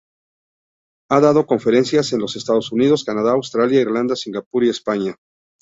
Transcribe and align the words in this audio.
Ha 1.11 1.19
dado 1.19 1.45
conferencias 1.45 2.11
en 2.11 2.21
los 2.21 2.35
Estados 2.35 2.71
Unidos, 2.71 3.03
Canadá, 3.03 3.33
Australia, 3.33 3.81
Irlanda, 3.81 4.15
Singapur 4.15 4.63
y 4.63 4.69
España. 4.69 5.15